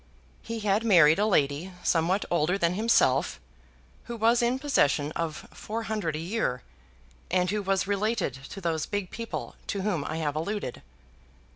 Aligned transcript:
He 0.41 0.61
had 0.61 0.83
married 0.83 1.19
a 1.19 1.27
lady 1.27 1.73
somewhat 1.83 2.25
older 2.31 2.57
than 2.57 2.73
himself, 2.73 3.39
who 4.05 4.15
was 4.17 4.41
in 4.41 4.57
possession 4.57 5.11
of 5.11 5.47
four 5.53 5.83
hundred 5.83 6.15
a 6.15 6.19
year, 6.19 6.63
and 7.29 7.51
who 7.51 7.61
was 7.61 7.85
related 7.85 8.33
to 8.49 8.59
those 8.59 8.87
big 8.87 9.11
people 9.11 9.53
to 9.67 9.81
whom 9.83 10.03
I 10.05 10.17
have 10.17 10.35
alluded. 10.35 10.81